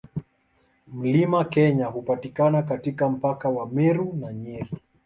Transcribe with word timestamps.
Mlima 0.87 1.45
Kenya 1.45 1.85
hupatikana 1.87 2.63
katika 2.63 3.09
mpaka 3.09 3.49
wa 3.49 3.69
Meru 3.69 4.13
na 4.21 4.33
Nyeri. 4.33 4.77